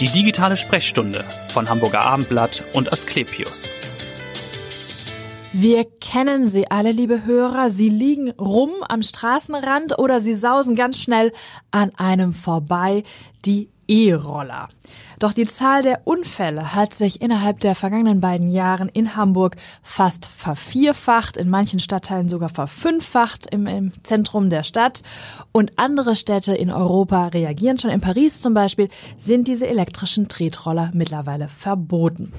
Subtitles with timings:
[0.00, 3.68] Die digitale Sprechstunde von Hamburger Abendblatt und Asklepios.
[5.52, 7.68] Wir kennen sie alle, liebe Hörer.
[7.68, 11.32] Sie liegen rum am Straßenrand oder sie sausen ganz schnell
[11.72, 13.02] an einem vorbei.
[13.44, 14.68] Die E-Roller.
[15.18, 20.26] Doch die Zahl der Unfälle hat sich innerhalb der vergangenen beiden Jahren in Hamburg fast
[20.26, 25.02] vervierfacht, in manchen Stadtteilen sogar verfünffacht im, im Zentrum der Stadt.
[25.50, 27.90] Und andere Städte in Europa reagieren schon.
[27.90, 32.32] In Paris zum Beispiel sind diese elektrischen Tretroller mittlerweile verboten.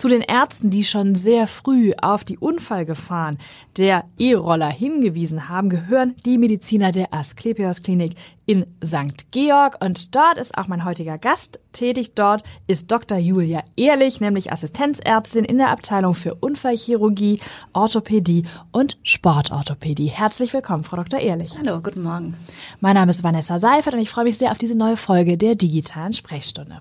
[0.00, 3.36] Zu den Ärzten, die schon sehr früh auf die Unfallgefahren
[3.76, 8.14] der E-Roller hingewiesen haben, gehören die Mediziner der Asklepios Klinik
[8.46, 9.30] in St.
[9.30, 9.76] Georg.
[9.84, 12.14] Und dort ist auch mein heutiger Gast tätig.
[12.14, 13.18] Dort ist Dr.
[13.18, 17.38] Julia Ehrlich, nämlich Assistenzärztin in der Abteilung für Unfallchirurgie,
[17.74, 20.06] Orthopädie und Sportorthopädie.
[20.06, 21.20] Herzlich willkommen, Frau Dr.
[21.20, 21.52] Ehrlich.
[21.58, 22.36] Hallo, guten Morgen.
[22.80, 25.56] Mein Name ist Vanessa Seifert und ich freue mich sehr auf diese neue Folge der
[25.56, 26.80] digitalen Sprechstunde.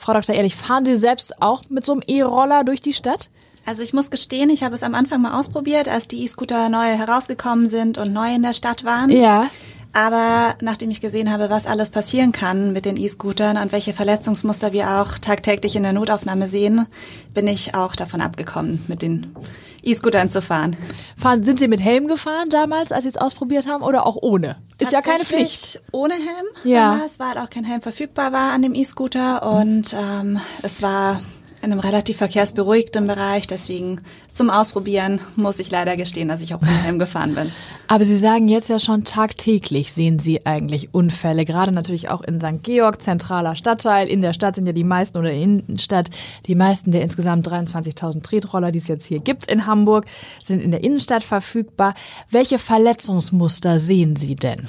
[0.00, 0.34] Frau Dr.
[0.34, 3.28] Ehrlich, fahren Sie selbst auch mit so einem E-Roller durch die Stadt?
[3.66, 6.86] Also ich muss gestehen, ich habe es am Anfang mal ausprobiert, als die E-Scooter neu
[6.86, 9.10] herausgekommen sind und neu in der Stadt waren.
[9.10, 9.48] Ja.
[9.92, 14.72] Aber nachdem ich gesehen habe, was alles passieren kann mit den E-Scootern und welche Verletzungsmuster
[14.72, 16.86] wir auch tagtäglich in der Notaufnahme sehen,
[17.34, 19.34] bin ich auch davon abgekommen, mit den
[19.82, 20.76] E-Scootern zu fahren.
[21.16, 21.42] fahren.
[21.42, 24.56] Sind Sie mit Helm gefahren damals, als Sie es ausprobiert haben, oder auch ohne?
[24.78, 25.80] Ist ja keine Pflicht.
[25.92, 26.46] Ohne Helm.
[26.64, 26.92] Ja.
[26.92, 31.20] Damals, weil auch kein Helm verfügbar war an dem E-Scooter und ähm, es war
[31.62, 33.46] in einem relativ verkehrsberuhigten Bereich.
[33.46, 34.00] Deswegen
[34.32, 37.52] zum Ausprobieren muss ich leider gestehen, dass ich auch Helm gefahren bin.
[37.88, 42.40] Aber Sie sagen jetzt ja schon tagtäglich sehen Sie eigentlich Unfälle, gerade natürlich auch in
[42.40, 42.62] St.
[42.62, 44.08] Georg, zentraler Stadtteil.
[44.08, 46.10] In der Stadt sind ja die meisten oder in der Innenstadt
[46.46, 50.06] die meisten der insgesamt 23.000 Tretroller, die es jetzt hier gibt in Hamburg,
[50.42, 51.94] sind in der Innenstadt verfügbar.
[52.30, 54.68] Welche Verletzungsmuster sehen Sie denn?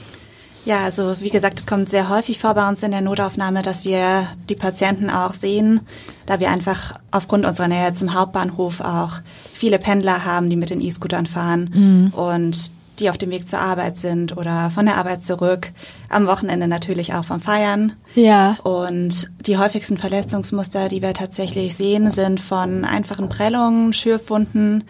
[0.66, 3.84] Ja, also wie gesagt, es kommt sehr häufig vor bei uns in der Notaufnahme, dass
[3.84, 5.82] wir die Patienten auch sehen,
[6.26, 9.22] da wir einfach aufgrund unserer Nähe zum Hauptbahnhof auch
[9.54, 12.14] viele Pendler haben, die mit den E-Scootern fahren mhm.
[12.14, 15.72] und die auf dem Weg zur Arbeit sind oder von der Arbeit zurück.
[16.10, 17.94] Am Wochenende natürlich auch vom Feiern.
[18.14, 18.58] Ja.
[18.64, 24.84] Und die häufigsten Verletzungsmuster, die wir tatsächlich sehen, sind von einfachen Prellungen, Schürfwunden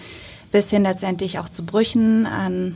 [0.52, 2.76] bis hin letztendlich auch zu Brüchen an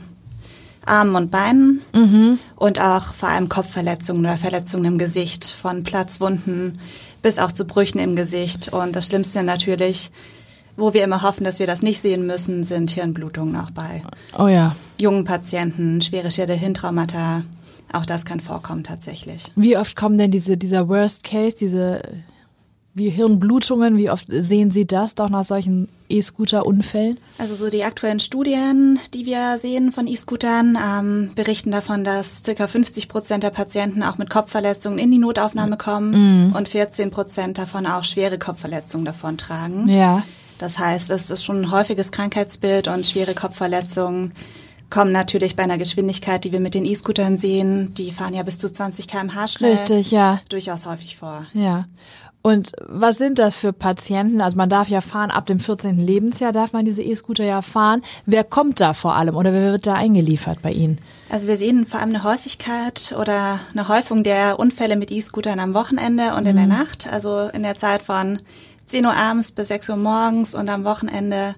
[0.86, 2.38] Armen und Beinen mhm.
[2.54, 6.78] und auch vor allem Kopfverletzungen oder Verletzungen im Gesicht, von Platzwunden
[7.22, 8.72] bis auch zu Brüchen im Gesicht.
[8.72, 10.10] Und das Schlimmste natürlich,
[10.76, 14.02] wo wir immer hoffen, dass wir das nicht sehen müssen, sind Hirnblutungen auch bei
[14.38, 14.76] oh ja.
[15.00, 17.42] jungen Patienten, schwere Schädel-Hirntraumata.
[17.92, 19.44] Auch das kann vorkommen tatsächlich.
[19.56, 22.02] Wie oft kommen denn diese, dieser Worst Case, diese
[22.94, 27.18] wie Hirnblutungen, wie oft sehen Sie das doch nach solchen E-Scooter-Unfällen?
[27.38, 32.66] Also so die aktuellen Studien, die wir sehen von E-Scootern, ähm, berichten davon, dass circa
[32.66, 36.56] 50 Prozent der Patienten auch mit Kopfverletzungen in die Notaufnahme kommen mm.
[36.56, 39.88] und 14 Prozent davon auch schwere Kopfverletzungen davon tragen.
[39.88, 40.22] Ja.
[40.58, 44.32] Das heißt, es ist schon ein häufiges Krankheitsbild und schwere Kopfverletzungen
[44.90, 48.58] kommen natürlich bei einer Geschwindigkeit, die wir mit den E-Scootern sehen, die fahren ja bis
[48.58, 49.72] zu 20 km/h schnell.
[49.72, 50.40] Richtig, ja.
[50.48, 51.46] Durchaus häufig vor.
[51.54, 51.86] Ja.
[52.46, 54.40] Und was sind das für Patienten?
[54.40, 55.98] Also man darf ja fahren, ab dem 14.
[55.98, 58.02] Lebensjahr darf man diese E-Scooter ja fahren.
[58.24, 60.98] Wer kommt da vor allem oder wer wird da eingeliefert bei Ihnen?
[61.28, 65.74] Also wir sehen vor allem eine Häufigkeit oder eine Häufung der Unfälle mit E-Scootern am
[65.74, 66.50] Wochenende und mhm.
[66.50, 67.08] in der Nacht.
[67.12, 68.38] Also in der Zeit von
[68.86, 71.56] 10 Uhr abends bis 6 Uhr morgens und am Wochenende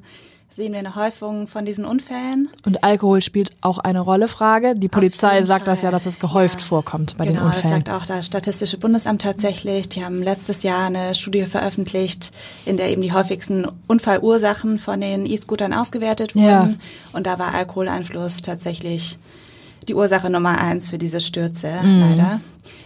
[0.58, 2.50] sehen wir eine Häufung von diesen Unfällen.
[2.66, 4.74] Und Alkohol spielt auch eine Rolle, Frage.
[4.74, 5.72] Die Polizei sagt Fall.
[5.74, 6.66] das ja, dass es gehäuft ja.
[6.66, 7.62] vorkommt bei genau, den Unfällen.
[7.62, 9.88] Genau, das sagt auch das Statistische Bundesamt tatsächlich.
[9.88, 12.32] Die haben letztes Jahr eine Studie veröffentlicht,
[12.66, 16.44] in der eben die häufigsten Unfallursachen von den E-Scootern ausgewertet wurden.
[16.44, 16.68] Ja.
[17.12, 19.20] Und da war Alkoholeinfluss tatsächlich
[19.86, 22.00] die Ursache Nummer eins für diese Stürze, mhm.
[22.00, 22.40] leider.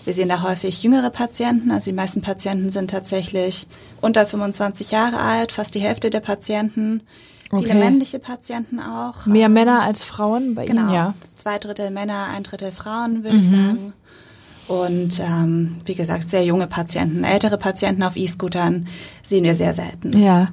[0.04, 3.66] Wir sehen da häufig jüngere Patienten, also die meisten Patienten sind tatsächlich
[4.02, 7.00] unter 25 Jahre alt, fast die Hälfte der Patienten.
[7.54, 7.64] Okay.
[7.66, 9.26] Viele männliche Patienten auch.
[9.26, 11.14] Mehr ähm, Männer als Frauen bei genau, Ihnen, ja?
[11.34, 13.42] Zwei Drittel Männer, ein Drittel Frauen, würde mhm.
[13.42, 13.92] ich sagen.
[14.68, 18.86] Und ähm, wie gesagt, sehr junge Patienten, ältere Patienten auf E-Scootern
[19.22, 20.16] sehen wir sehr selten.
[20.18, 20.48] Ja.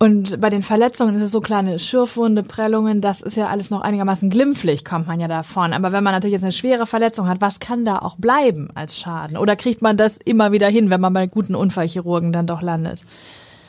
[0.00, 3.82] Und bei den Verletzungen ist es so kleine Schürfwunde, Prellungen, das ist ja alles noch
[3.82, 5.72] einigermaßen glimpflich, kommt man ja davon.
[5.74, 8.98] Aber wenn man natürlich jetzt eine schwere Verletzung hat, was kann da auch bleiben als
[8.98, 9.36] Schaden?
[9.36, 13.04] Oder kriegt man das immer wieder hin, wenn man bei guten Unfallchirurgen dann doch landet?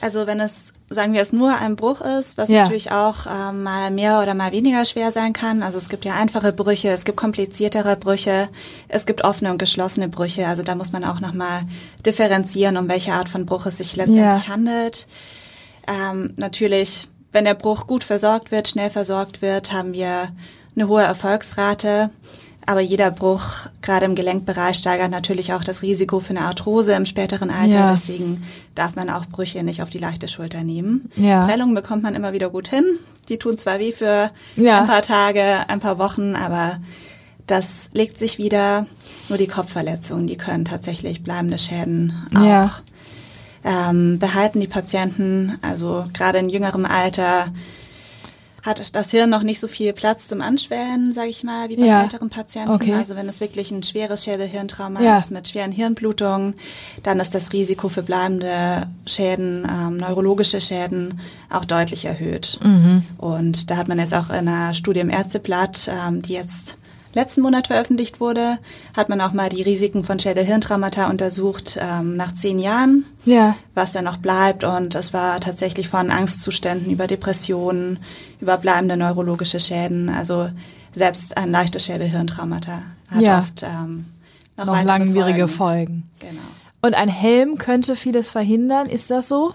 [0.04, 2.64] Also wenn es, sagen wir es, nur ein Bruch ist, was ja.
[2.64, 5.64] natürlich auch ähm, mal mehr oder mal weniger schwer sein kann.
[5.64, 8.50] Also es gibt ja einfache Brüche, es gibt kompliziertere Brüche,
[8.90, 10.46] es gibt offene und geschlossene Brüche.
[10.46, 11.62] Also da muss man auch nochmal
[12.06, 14.48] differenzieren, um welche Art von Bruch es sich letztendlich ja.
[14.50, 15.08] handelt.
[15.88, 20.34] Ähm, natürlich, wenn der Bruch gut versorgt wird, schnell versorgt wird, haben wir
[20.76, 22.10] eine hohe Erfolgsrate.
[22.66, 23.44] Aber jeder Bruch,
[23.82, 27.80] gerade im Gelenkbereich, steigert natürlich auch das Risiko für eine Arthrose im späteren Alter.
[27.80, 27.92] Ja.
[27.92, 28.44] Deswegen
[28.74, 31.10] darf man auch Brüche nicht auf die leichte Schulter nehmen.
[31.16, 31.46] Ja.
[31.46, 32.86] Prellungen bekommt man immer wieder gut hin.
[33.30, 34.82] Die tun zwar weh für Ja.
[34.82, 36.80] ein paar Tage, ein paar Wochen, aber
[37.48, 38.86] das legt sich wieder.
[39.28, 42.72] Nur die Kopfverletzungen, die können tatsächlich bleibende Schäden auch Ja.
[43.66, 45.58] ähm, behalten die Patienten.
[45.62, 47.48] Also gerade in jüngerem Alter
[48.64, 51.86] hat das Hirn noch nicht so viel Platz zum Anschwellen, sage ich mal, wie bei
[51.86, 52.02] Ja.
[52.04, 52.72] älteren Patienten.
[52.72, 52.94] Okay.
[52.94, 55.18] Also wenn es wirklich ein schweres Schädelhirntrauma Ja.
[55.18, 56.54] ist mit schweren Hirnblutungen,
[57.04, 61.20] dann ist das Risiko für bleibende Schäden, ähm, neurologische Schäden
[61.50, 62.58] auch deutlich erhöht.
[62.64, 63.04] Mhm.
[63.18, 66.78] Und da hat man jetzt auch in einer Studie im Ärzteblatt, ähm, die jetzt
[67.16, 68.58] letzten Monat veröffentlicht wurde,
[68.96, 73.56] hat man auch mal die Risiken von Schädelhirntraumata untersucht ähm, nach zehn Jahren Ja.
[73.76, 74.64] was da noch bleibt.
[74.64, 78.00] Und es war tatsächlich von Angstzuständen über Depressionen,
[78.42, 80.10] über bleibende neurologische Schäden.
[80.10, 80.50] Also
[80.94, 83.40] selbst ein leichtes Schädelhirntraumata hat Ja.
[83.40, 84.06] oft ähm,
[84.58, 86.10] noch, Noch langwierige Folgen.
[86.20, 86.32] Folgen.
[86.32, 86.42] Genau.
[86.82, 89.54] Und ein Helm könnte vieles verhindern, ist das so?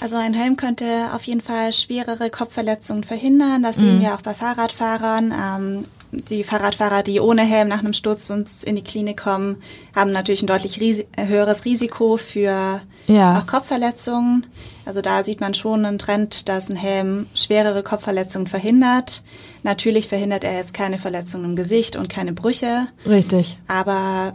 [0.00, 3.62] Also ein Helm könnte auf jeden Fall schwerere Kopfverletzungen verhindern.
[3.62, 3.80] Das Mhm.
[3.80, 5.32] sehen wir auch bei Fahrradfahrern.
[5.32, 9.56] Ähm, die Fahrradfahrer, die ohne Helm nach einem Sturz uns in die Klinik kommen,
[9.94, 13.38] haben natürlich ein deutlich ris höheres Risiko für Ja.
[13.38, 14.46] auch Kopfverletzungen.
[14.84, 19.22] Also da sieht man schon einen Trend, dass ein Helm schwerere Kopfverletzungen verhindert.
[19.62, 23.58] Natürlich verhindert er jetzt keine Verletzungen im Gesicht und keine Brüche, Richtig.
[23.68, 24.34] aber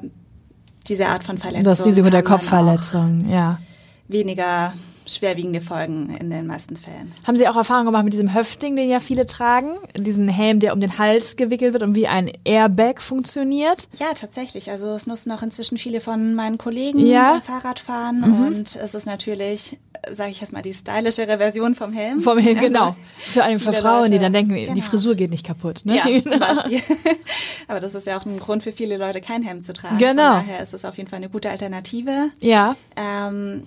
[0.87, 3.59] diese Art von Verletzung Das Risiko der Kopfverletzung, ja.
[4.07, 4.73] weniger
[5.07, 7.13] schwerwiegende Folgen in den meisten Fällen.
[7.25, 9.71] Haben Sie auch Erfahrung gemacht mit diesem Höfting, den ja viele tragen?
[9.97, 13.87] Diesen Helm, der um den Hals gewickelt wird und wie ein Airbag funktioniert?
[13.99, 14.71] Ja, tatsächlich.
[14.71, 17.33] Also es nutzen auch inzwischen viele von meinen Kollegen Ja.
[17.33, 19.77] beim Fahrradfahren und es ist natürlich,
[20.11, 22.21] sage ich jetzt mal, die stylischere Version vom Helm.
[22.21, 22.95] Vom Helm, Also genau.
[23.17, 24.81] Für, einen, für Frauen, die Leute- dann denken, die Genau.
[24.81, 25.81] Frisur geht nicht kaputt.
[25.85, 25.97] Ne?
[25.97, 26.81] Ja, zum Beispiel.
[27.67, 29.97] Aber das ist ja auch ein Grund für viele Leute, kein Helm zu tragen.
[29.97, 30.37] Genau.
[30.37, 32.29] Von daher ist es auf jeden Fall eine gute Alternative.
[32.39, 33.63] Ja, Ähm,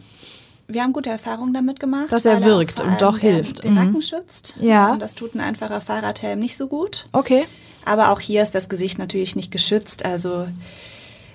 [0.68, 2.12] wir haben gute Erfahrungen damit gemacht.
[2.12, 3.64] Dass er wirkt vor und doch den, hilft.
[3.64, 3.76] Den Mhm.
[3.78, 4.56] Nacken schützt.
[4.60, 4.92] Ja.
[4.92, 7.06] Ähm, Das tut ein einfacher Fahrradhelm nicht so gut.
[7.12, 7.46] okay.
[7.84, 10.04] Aber auch hier ist das Gesicht natürlich nicht geschützt.
[10.04, 10.46] Also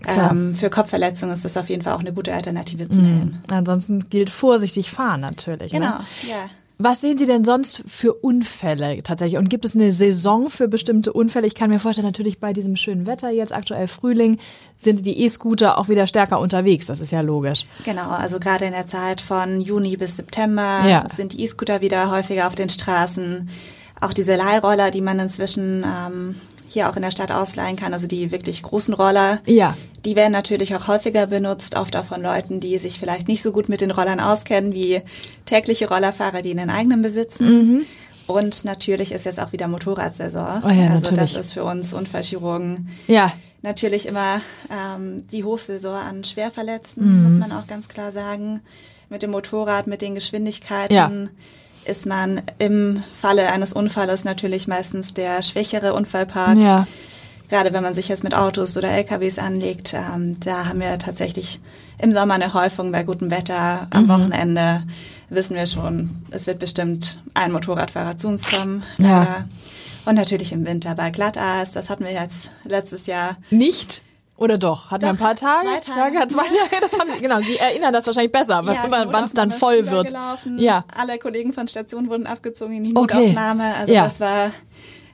[0.07, 3.37] ähm, für Kopfverletzungen ist das auf jeden Fall auch eine gute Alternative zum Helm.
[3.49, 5.71] Ansonsten gilt vorsichtig fahren natürlich.
[5.71, 6.05] Genau, Ne?
[6.29, 6.49] ja.
[6.79, 9.37] Was sehen Sie denn sonst für Unfälle tatsächlich?
[9.37, 11.45] Und gibt es eine Saison für bestimmte Unfälle?
[11.47, 14.39] Ich kann mir vorstellen, natürlich bei diesem schönen Wetter, jetzt aktuell Frühling,
[14.77, 16.87] sind die E-Scooter auch wieder stärker unterwegs.
[16.87, 17.65] Das ist ja logisch.
[17.85, 21.07] Genau, also gerade in der Zeit von Juni bis September Ja.
[21.09, 23.49] sind die E-Scooter wieder häufiger auf den Straßen.
[24.01, 26.35] Auch diese Leihroller, die man inzwischen ähm,
[26.67, 29.75] hier auch in der Stadt ausleihen kann, also die wirklich großen Roller, Ja.
[30.05, 33.51] die werden natürlich auch häufiger benutzt, oft auch von Leuten, die sich vielleicht nicht so
[33.51, 35.01] gut mit den Rollern auskennen, wie
[35.45, 37.85] tägliche Rollerfahrer, die einen eigenen besitzen.
[38.25, 40.59] Und natürlich ist jetzt auch wieder Motorradsaison.
[40.59, 40.63] Mhm.
[40.65, 41.33] Oh ja, also natürlich.
[41.33, 43.33] das ist für uns Unfallchirurgen Ja.
[43.61, 44.39] natürlich immer
[44.71, 48.61] ähm, die Hochsaison an Schwerverletzten, muss man auch ganz klar sagen.
[49.09, 51.11] Mit dem Motorrad, mit den Geschwindigkeiten Ja.
[51.85, 56.61] Ist man im Falle eines Unfalles natürlich meistens der schwächere Unfallpart.
[56.61, 56.87] Ja.
[57.49, 61.59] Gerade wenn man sich jetzt mit Autos oder LKWs anlegt, ähm, da haben wir tatsächlich
[61.99, 63.81] im Sommer eine Häufung bei gutem Wetter.
[63.83, 63.87] Mhm.
[63.91, 64.83] Am Wochenende
[65.29, 68.83] wissen wir schon, es wird bestimmt ein Motorradfahrer zu uns kommen.
[68.97, 69.19] Ja.
[69.19, 69.45] leider.
[70.05, 74.01] Und natürlich im Winter bei Glatteis, das hatten wir jetzt letztes Jahr Nicht?
[74.43, 74.91] Oder doch?
[74.91, 75.61] Hatten wir ein Doch, paar Tage?
[75.67, 76.15] zwei Tage.
[76.15, 76.81] Ja, zwei Tage.
[76.81, 77.39] Das haben Sie, genau.
[77.39, 80.13] Sie erinnern das wahrscheinlich besser, Ja, wann es dann voll wird.
[80.57, 80.83] Ja.
[80.93, 83.19] Alle Kollegen von Station wurden abgezogen in die Okay.
[83.29, 83.73] Notaufnahme.
[83.75, 84.03] Also Ja.
[84.03, 84.51] das war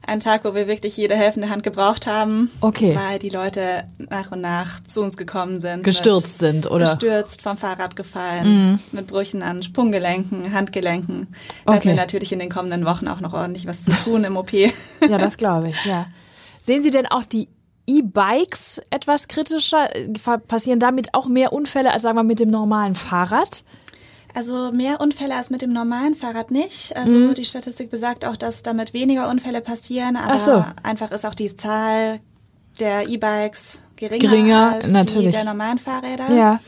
[0.08, 2.50] ein Tag, wo wir wirklich jede helfende Hand gebraucht haben.
[2.62, 2.96] Okay.
[3.00, 5.84] Weil die Leute nach und nach zu uns gekommen sind.
[5.84, 6.86] Gestürzt sind, oder?
[6.86, 11.28] Gestürzt, vom Fahrrad gefallen, mit Brüchen an Sprunggelenken, Handgelenken.
[11.66, 11.90] Da hatten Okay.
[11.90, 14.54] wir natürlich in den kommenden Wochen auch noch ordentlich was zu tun im OP.
[14.54, 16.08] Ja, das glaube ich, ja.
[16.62, 17.48] Sehen Sie denn auch die
[17.90, 19.96] E-Bikes etwas kritischer?
[19.96, 23.64] Äh, Passieren damit auch mehr Unfälle als, sagen wir, mit dem normalen Fahrrad?
[24.36, 26.96] Also mehr Unfälle als mit dem normalen Fahrrad nicht.
[26.96, 30.64] Also die Statistik besagt auch, dass damit weniger Unfälle passieren, aber so.
[30.84, 32.20] einfach ist auch die Zahl
[32.80, 35.28] der E-Bikes geringer, Geringer, als natürlich.
[35.28, 36.32] die der normalen Fahrräder.
[36.32, 36.60] Ja.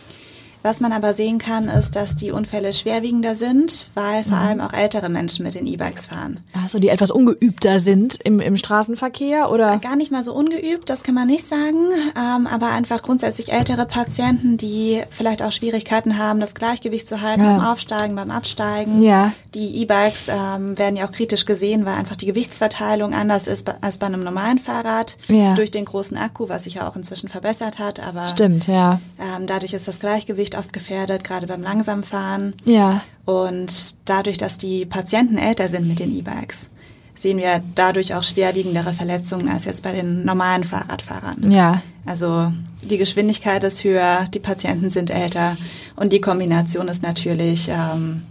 [0.63, 4.25] Was man aber sehen kann, ist, dass die Unfälle schwerwiegender sind, weil Mhm.
[4.29, 6.39] vor allem auch ältere Menschen mit den E-Bikes fahren.
[6.63, 9.77] Also die etwas ungeübter sind im, im Straßenverkehr oder?
[9.79, 11.77] Gar nicht mal so ungeübt, das kann man nicht sagen,
[12.15, 17.41] ähm, aber einfach grundsätzlich ältere Patienten, die vielleicht auch Schwierigkeiten haben, das Gleichgewicht zu halten
[17.43, 17.57] Ja.
[17.57, 19.01] beim Aufsteigen, beim Absteigen.
[19.01, 19.31] Ja.
[19.55, 23.97] Die E-Bikes ähm, werden ja auch kritisch gesehen, weil einfach die Gewichtsverteilung anders ist als
[23.97, 25.17] bei einem normalen Fahrrad.
[25.27, 25.55] Ja.
[25.55, 28.99] Durch den großen Akku, was sich ja auch inzwischen verbessert hat, aber Stimmt, ja.
[29.19, 32.53] ähm, dadurch ist das Gleichgewicht oft gefährdet, gerade beim Langsamfahren.
[32.63, 33.03] Ja.
[33.25, 36.69] Und dadurch, dass die Patienten älter sind mit den E-Bikes,
[37.15, 41.51] sehen wir dadurch auch schwerwiegendere Verletzungen als jetzt bei den normalen Fahrradfahrern.
[41.51, 41.81] Ja.
[42.05, 42.51] Also
[42.83, 45.55] die Geschwindigkeit ist höher, die Patienten sind älter
[45.95, 48.23] und die Kombination ist natürlich ähm,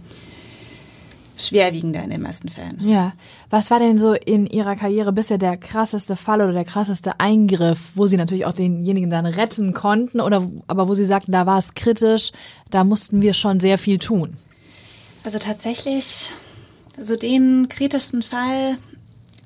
[1.37, 2.79] schwerwiegender in den meisten Fällen.
[2.87, 3.13] Ja.
[3.49, 7.79] Was war denn so in Ihrer Karriere bisher der krasseste Fall oder der krasseste Eingriff,
[7.95, 11.57] wo Sie natürlich auch denjenigen dann retten konnten oder aber wo Sie sagten, da war
[11.57, 12.31] es kritisch,
[12.69, 14.37] da mussten wir schon sehr viel tun?
[15.23, 16.31] Also tatsächlich,
[16.99, 18.77] so den kritischsten Fall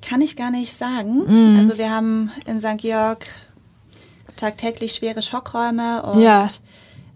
[0.02, 1.24] kann ich gar nicht sagen.
[1.26, 1.58] Mhm.
[1.58, 2.78] Also wir haben in St.
[2.78, 3.26] Georg
[4.36, 6.46] tagtäglich schwere Schockräume und ja.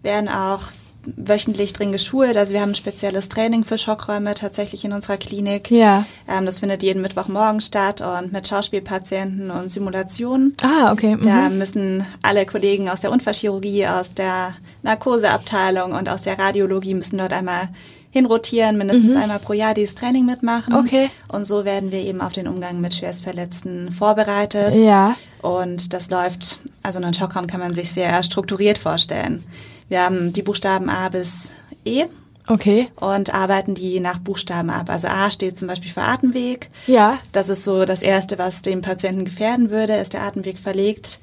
[0.01, 0.63] werden auch
[1.03, 2.37] wöchentlich drin geschult.
[2.37, 5.71] Also wir haben ein spezielles Training für Schockräume tatsächlich in unserer Klinik.
[5.71, 6.05] Ja.
[6.27, 10.53] Ähm, das findet jeden Mittwochmorgen statt und mit Schauspielpatienten und Simulationen.
[10.61, 11.15] Ah, okay.
[11.15, 11.23] Mhm.
[11.23, 17.17] Da müssen alle Kollegen aus der Unfallchirurgie, aus der Narkoseabteilung und aus der Radiologie müssen
[17.17, 17.69] dort einmal
[18.11, 19.21] hinrotieren, mindestens mhm.
[19.21, 20.75] einmal pro Jahr dieses Training mitmachen.
[20.75, 21.09] Okay.
[21.29, 24.75] Und so werden wir eben auf den Umgang mit Schwerstverletzten vorbereitet.
[24.75, 25.15] Ja.
[25.41, 29.43] Und das läuft, also einen Schockraum kann man sich sehr strukturiert vorstellen.
[29.91, 31.51] Wir haben die Buchstaben A bis
[31.83, 32.05] E.
[32.47, 32.87] Okay.
[32.95, 34.89] Und arbeiten die nach Buchstaben ab.
[34.89, 36.69] Also A steht zum Beispiel für Atemweg.
[36.87, 37.19] Ja.
[37.33, 39.95] Das ist so das Erste, was dem Patienten gefährden würde.
[39.95, 41.19] Ist der Atemweg verlegt,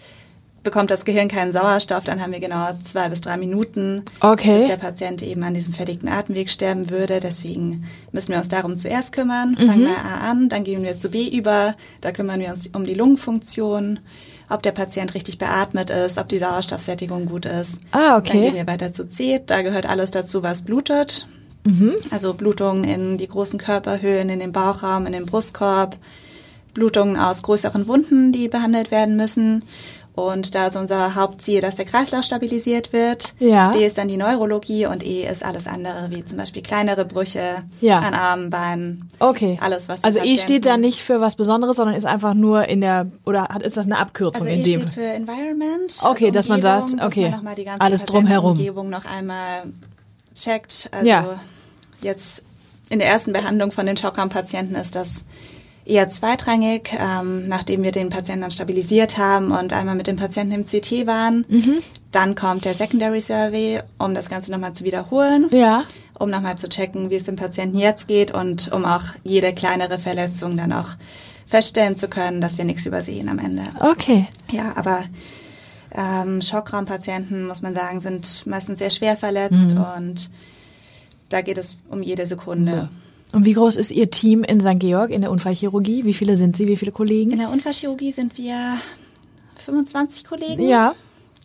[0.64, 4.58] bekommt das Gehirn keinen Sauerstoff, dann haben wir genau zwei bis drei Minuten, okay.
[4.58, 7.20] bis der Patient eben an diesem verlegten Atemweg sterben würde.
[7.20, 9.56] Deswegen müssen wir uns darum zuerst kümmern.
[9.56, 9.87] Fangen mhm.
[9.87, 11.75] wir A an, dann gehen wir zu B über.
[12.02, 14.00] Da kümmern wir uns um die Lungenfunktion
[14.48, 17.80] ob der Patient richtig beatmet ist, ob die Sauerstoffsättigung gut ist.
[17.92, 18.32] Ah, okay.
[18.32, 19.40] Dann gehen wir weiter zu C.
[19.44, 21.26] Da gehört alles dazu, was blutet.
[21.64, 21.96] Mhm.
[22.10, 25.96] Also Blutungen in die großen Körperhöhlen, in den Bauchraum, in den Brustkorb.
[26.74, 29.64] Blutungen aus größeren Wunden, die behandelt werden müssen.
[30.18, 33.34] Und da ist unser Hauptziel, dass der Kreislauf stabilisiert wird.
[33.38, 33.70] Ja.
[33.70, 37.62] D ist dann die Neurologie und E ist alles andere, wie zum Beispiel kleinere Brüche
[37.80, 38.00] ja.
[38.00, 39.08] an Armen, Beinen.
[39.20, 39.58] Okay.
[39.60, 42.80] Alles, was Also E steht da nicht für was Besonderes, sondern ist einfach nur in
[42.80, 44.80] der, oder hat, ist das eine Abkürzung also in e dem?
[44.80, 45.96] steht für Environment.
[46.02, 48.52] Okay, also dass man sagt, okay, man die ganze alles drumherum.
[48.52, 49.66] Umgebung noch einmal
[50.34, 50.88] checkt.
[50.90, 51.40] Also ja.
[52.00, 52.42] jetzt
[52.88, 55.25] in der ersten Behandlung von den Schockrampatienten ist das
[55.88, 60.52] eher zweitrangig, ähm, nachdem wir den Patienten dann stabilisiert haben und einmal mit dem Patienten
[60.54, 61.45] im CT waren.
[61.49, 61.78] Mhm.
[62.12, 65.49] Dann kommt der Secondary Survey, um das Ganze nochmal zu wiederholen.
[65.50, 65.85] Ja.
[66.18, 69.99] Um nochmal zu checken, wie es dem Patienten jetzt geht und um auch jede kleinere
[69.99, 70.88] Verletzung dann auch
[71.47, 73.62] feststellen zu können, dass wir nichts übersehen am Ende.
[73.80, 74.26] Okay.
[74.50, 75.04] Ja, aber
[75.92, 79.85] ähm, Schockraumpatienten, muss man sagen, sind meistens sehr schwer verletzt Mhm.
[79.97, 80.30] und
[81.30, 82.73] da geht es um jede Sekunde.
[82.73, 82.88] Ja.
[83.35, 84.78] Und wie groß ist Ihr Team in St.
[84.78, 86.04] Georg in der Unfallchirurgie?
[86.04, 86.66] Wie viele sind Sie?
[86.66, 87.30] Wie viele Kollegen?
[87.30, 88.76] In der Unfallchirurgie sind wir
[89.56, 90.66] 25 Kollegen.
[90.66, 90.94] Ja.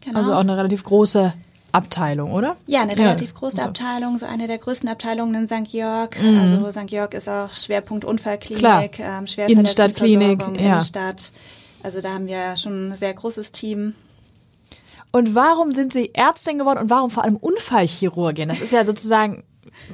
[0.02, 0.20] Genau.
[0.20, 1.34] Also auch eine relativ große
[1.72, 2.56] Abteilung, oder?
[2.68, 3.40] Ja, eine relativ Ja.
[3.40, 3.62] große So.
[3.64, 5.70] Abteilung, so eine der größten Abteilungen in St.
[5.72, 6.22] Georg.
[6.22, 6.40] Mhm.
[6.40, 6.88] Also St.
[6.88, 10.48] Georg ist auch Schwerpunkt Unfallklinik, ähm, Innenstadtklinik, ja.
[10.54, 11.32] Innenstadt.
[11.82, 13.94] Also da haben wir schon ein sehr großes Team.
[15.12, 18.50] Und warum sind Sie Ärztin geworden und warum vor allem Unfallchirurgin?
[18.50, 19.44] Das ist ja sozusagen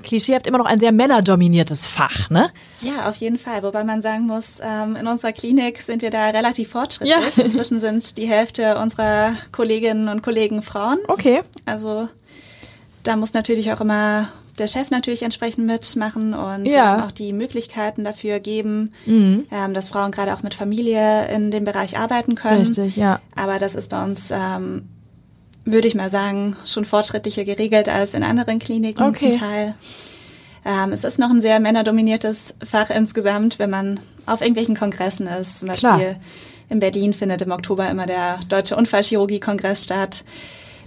[0.04, 2.52] klischeehaft immer noch ein sehr männerdominiertes Fach, ne?
[2.82, 3.64] Ja, auf jeden Fall.
[3.64, 7.36] Wobei man sagen muss, ähm, in unserer Klinik sind wir da relativ fortschrittlich.
[7.38, 7.44] Ja.
[7.44, 11.00] Inzwischen sind die Hälfte unserer Kolleginnen und Kollegen Frauen.
[11.08, 11.42] Okay.
[11.66, 12.08] Also
[13.04, 16.98] da muss natürlich auch immer der Chef natürlich entsprechend mitmachen und Ja.
[16.98, 19.46] ähm, auch die Möglichkeiten dafür geben, Mhm.
[19.52, 22.60] ähm, dass Frauen gerade auch mit Familie in dem Bereich arbeiten können.
[22.60, 23.22] Richtig, ja.
[23.36, 24.90] Aber das ist bei uns, ähm,
[25.72, 29.32] würde ich mal sagen, schon fortschrittlicher geregelt als in anderen Kliniken Okay.
[29.32, 29.76] zum Teil.
[30.66, 35.60] Ähm, es ist noch ein sehr männerdominiertes Fach insgesamt, wenn man auf irgendwelchen Kongressen ist.
[35.60, 36.16] Zum Beispiel Klar.
[36.70, 40.24] in Berlin findet im Oktober immer der Deutsche Unfallchirurgie-Kongress statt.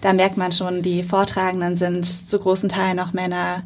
[0.03, 3.63] Da merkt man schon, die Vortragenden sind zu großen Teilen noch Männer.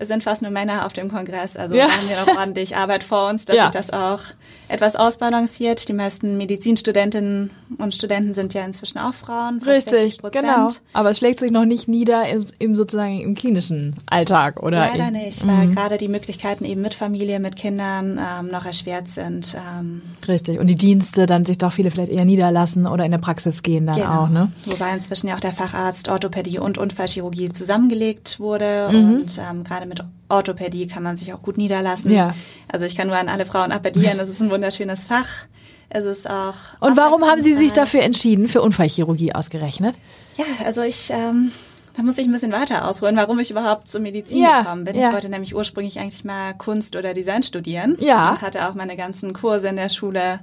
[0.00, 1.80] Es sind fast nur Männer auf dem Kongress, also Mhm.
[1.80, 1.88] Ja.
[1.90, 3.62] haben wir noch ordentlich Arbeit vor uns, dass Ja.
[3.64, 4.20] sich das auch
[4.68, 5.88] etwas ausbalanciert.
[5.88, 9.60] Die meisten Medizinstudentinnen und Studenten sind ja inzwischen auch Frauen.
[9.66, 10.30] Richtig, 60%.
[10.32, 10.68] genau.
[10.92, 14.78] Aber es schlägt sich noch nicht nieder im, im sozusagen im klinischen Alltag, oder?
[14.78, 19.08] Leider in, nicht, weil gerade die Möglichkeiten eben mit Familie, mit Kindern ähm, noch erschwert
[19.08, 19.56] sind.
[19.56, 20.58] Ähm, Richtig.
[20.60, 23.86] Und die Dienste dann sich doch viele vielleicht eher niederlassen oder in der Praxis gehen
[23.86, 24.24] dann genau.
[24.24, 24.52] auch, ne?
[24.66, 28.96] Wobei inzwischen ja auch der Facharzt Orthopädie und Unfallchirurgie zusammengelegt wurde Mhm.
[29.14, 32.10] und ähm, gerade mit Orthopädie kann man sich auch gut niederlassen.
[32.12, 32.34] Ja.
[32.70, 35.28] Also ich kann nur an alle Frauen appellieren, es ist ein wunderschönes Fach.
[35.90, 36.54] Es ist auch.
[36.80, 39.96] Und warum haben Sie sich dafür entschieden, für Unfallchirurgie ausgerechnet?
[40.36, 41.50] Ja, also ich, ähm,
[41.96, 44.96] da muss ich ein bisschen weiter ausholen, warum ich überhaupt zur Medizin Ja, gekommen bin.
[44.96, 45.08] ja.
[45.08, 47.96] Ich wollte nämlich ursprünglich eigentlich mal Kunst oder Design studieren.
[48.00, 48.30] Ja.
[48.32, 50.40] Und hatte auch meine ganzen Kurse in der Schule,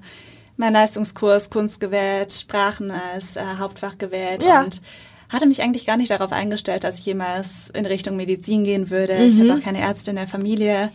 [0.57, 4.63] mein Leistungskurs Kunst gewählt, Sprachen als äh, Hauptfach gewählt Ja.
[4.63, 4.81] und
[5.35, 9.13] hatte mich eigentlich gar nicht darauf eingestellt, dass ich jemals in Richtung Medizin gehen würde.
[9.13, 9.49] Ich Mhm.
[9.51, 10.89] habe auch keine Ärzte in der Familie.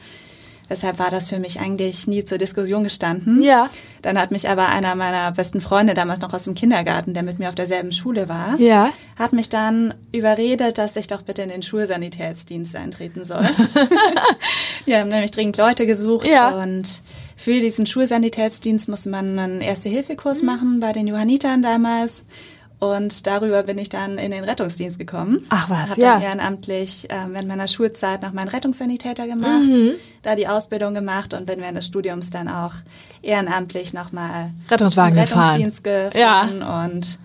[0.73, 3.43] Deshalb war das für mich eigentlich nie zur Diskussion gestanden.
[3.43, 3.69] Ja.
[4.03, 7.41] Dann hat mich aber einer meiner besten Freunde, damals noch aus dem Kindergarten, der mit
[7.41, 8.93] mir auf derselben Schule war, Ja.
[9.17, 13.45] hat mich dann überredet, dass ich doch bitte in den Schulsanitätsdienst eintreten soll.
[14.85, 16.51] Wir haben nämlich dringend Leute gesucht Ja.
[16.63, 17.03] und
[17.37, 19.63] für diesen Schulsanitätsdienst musste man einen Mhm.
[19.63, 22.23] Erste-Hilfe-Kurs machen bei den Johannitern damals.
[22.81, 25.45] Und darüber bin ich dann in den Rettungsdienst gekommen.
[25.51, 26.15] Ach was, Hab ja.
[26.15, 29.93] dann ehrenamtlich äh, während meiner Schulzeit noch meinen Rettungssanitäter gemacht, Mhm.
[30.23, 32.73] da die Ausbildung gemacht und bin während des Studiums dann auch
[33.21, 35.61] ehrenamtlich nochmal Rettungswagen gefahren.
[35.61, 37.19] Rettungsdienst gefahren und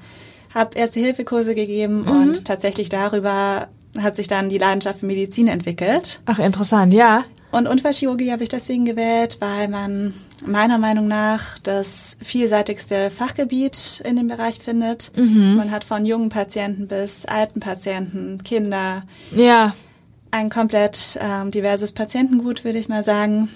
[0.53, 2.07] habe Erste-Hilfe-Kurse gegeben Mhm.
[2.11, 6.19] und tatsächlich darüber hat sich dann die Leidenschaft für Medizin entwickelt.
[6.25, 7.23] Ach, interessant, ja.
[7.55, 10.13] Und Unfallchirurgie habe ich deswegen gewählt, weil man
[10.45, 15.13] meiner Meinung nach das vielseitigste Fachgebiet in dem Bereich findet.
[15.15, 15.55] Mhm.
[15.55, 19.73] Man hat von jungen Patienten bis alten Patienten, Kinder, Ja.
[20.31, 23.47] ein komplett ähm, diverses Patientengut, würde ich mal sagen.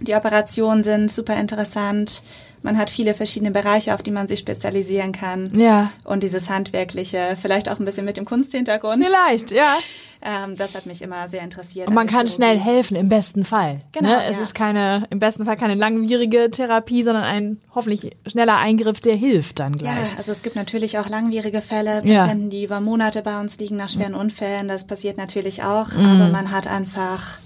[0.00, 2.22] Die Operationen sind super interessant.
[2.64, 5.52] Man hat viele verschiedene Bereiche, auf die man sich spezialisieren kann.
[5.54, 5.90] Ja.
[6.02, 9.04] Und dieses Handwerkliche, vielleicht auch ein bisschen mit dem Kunsthintergrund.
[9.04, 9.76] Vielleicht, ja.
[10.22, 11.88] Ähm, das hat mich immer sehr interessiert.
[11.88, 13.82] Und man an der kann schnell helfen, im besten Fall.
[13.92, 14.24] Genau, Ne?
[14.30, 14.42] Es ja.
[14.42, 19.58] ist keine, im besten Fall keine langwierige Therapie, sondern ein hoffentlich schneller Eingriff, der hilft
[19.60, 20.16] dann Ja, gleich.
[20.16, 22.20] also es gibt natürlich auch langwierige Fälle, Ja.
[22.20, 24.68] Patienten, die über Monate bei uns liegen nach schweren Unfällen.
[24.68, 26.06] Das passiert natürlich auch, Mhm.
[26.06, 27.36] aber man hat einfach,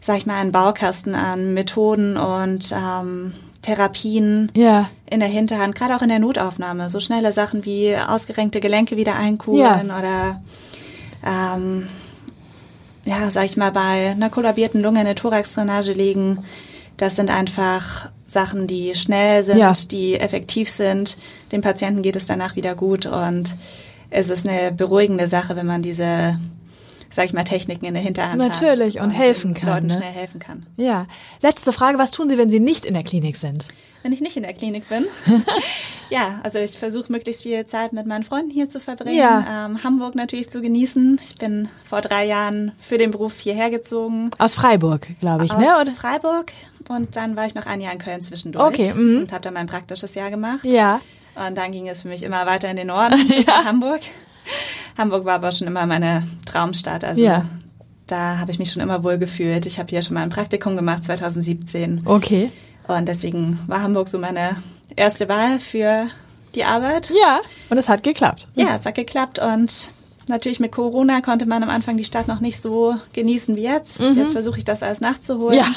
[0.00, 3.32] sag ich mal, einen Baukasten an Methoden und ähm,
[3.64, 4.88] Therapien Ja.
[5.10, 6.88] in der Hinterhand, gerade auch in der Notaufnahme.
[6.88, 10.40] So schnelle Sachen wie ausgerenkte Gelenke wieder einkugeln oder
[11.26, 11.86] ähm,
[13.06, 16.38] ja, sag ich mal, bei einer kollabierten Lunge eine Thoraxdrainage legen.
[16.96, 19.72] Das sind einfach Sachen, die schnell sind, Ja.
[19.90, 21.16] die effektiv sind.
[21.52, 23.56] Dem Patienten geht es danach wieder gut und
[24.10, 26.38] es ist eine beruhigende Sache, wenn man diese,
[27.14, 28.62] sag ich mal, Techniken in der Hinterhand hat.
[28.62, 29.94] Natürlich, und helfen den kann, Leuten ne?
[29.94, 30.66] schnell helfen kann.
[30.76, 31.06] Ja.
[31.40, 33.66] Letzte Frage, was tun Sie, wenn Sie nicht in der Klinik sind?
[34.04, 35.06] wenn ich nicht in der Klinik bin.
[36.10, 39.64] ja, also ich versuche möglichst viel Zeit mit meinen Freunden hier zu verbringen, Ja.
[39.64, 41.18] ähm, Hamburg natürlich zu genießen.
[41.24, 44.30] Ich bin vor drei Jahren für den Beruf hierher gezogen.
[44.36, 45.68] Aus Freiburg, glaube ich, aus ne?
[45.80, 45.90] Oder?
[45.92, 46.52] Freiburg
[46.90, 49.20] und dann war ich noch ein Jahr in Köln zwischendurch Okay, mhm.
[49.20, 50.66] und habe dann mein praktisches Jahr gemacht.
[50.66, 51.00] Ja.
[51.34, 54.02] Und dann ging es für mich immer weiter in den Norden, nach Hamburg.
[54.96, 57.04] Hamburg war aber schon immer meine Traumstadt.
[57.04, 57.44] Also Ja.
[58.06, 59.66] da habe ich mich schon immer wohl gefühlt.
[59.66, 62.02] Ich habe hier schon mal ein Praktikum gemacht 2017.
[62.04, 62.50] Okay.
[62.86, 64.56] Und deswegen war Hamburg so meine
[64.96, 66.06] erste Wahl für
[66.54, 67.10] die Arbeit.
[67.10, 67.40] Ja.
[67.70, 68.46] Und es hat geklappt.
[68.54, 69.90] Ja, es hat geklappt und
[70.28, 74.00] natürlich mit Corona konnte man am Anfang die Stadt noch nicht so genießen wie jetzt.
[74.14, 75.58] Jetzt versuche ich das alles nachzuholen.
[75.58, 75.66] Ja.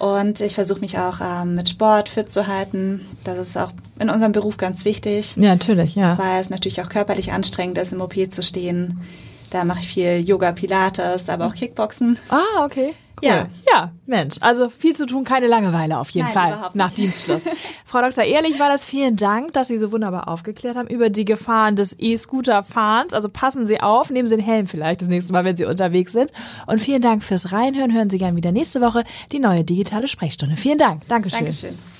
[0.00, 3.02] Und ich versuche mich auch ähm, mit Sport fit zu halten.
[3.22, 6.16] Das ist auch in unserem Beruf ganz wichtig, Ja, natürlich, ja.
[6.16, 9.02] weil es natürlich auch körperlich anstrengend ist, im OP zu stehen.
[9.50, 12.18] Da mache ich viel Yoga, Pilates, aber auch Kickboxen.
[12.28, 12.94] Ah, okay.
[13.22, 13.28] Cool.
[13.28, 13.46] Ja.
[13.70, 16.90] ja, Mensch, also viel zu tun, keine Langeweile auf jeden Nein, Fall nach.
[16.90, 17.44] Dienstschluss.
[17.84, 18.24] Frau Dr.
[18.24, 21.94] Ehrlich war das, vielen Dank, dass Sie so wunderbar aufgeklärt haben über die Gefahren des
[21.98, 23.12] E-Scooter-Fahrens.
[23.12, 26.12] Also passen Sie auf, nehmen Sie den Helm vielleicht das nächste Mal, wenn Sie unterwegs
[26.12, 26.30] sind.
[26.66, 27.92] Und vielen Dank fürs Reinhören.
[27.92, 30.56] Hören Sie gern wieder nächste Woche die neue digitale Sprechstunde.
[30.56, 31.06] Vielen Dank.
[31.08, 31.40] Dankeschön.
[31.40, 31.99] Dankeschön.